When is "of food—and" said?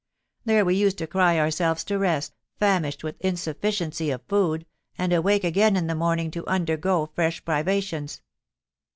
4.09-5.13